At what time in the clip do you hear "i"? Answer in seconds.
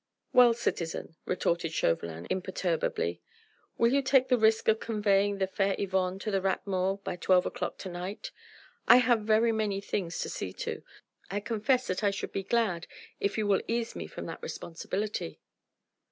8.87-8.95, 11.29-11.39, 12.03-12.09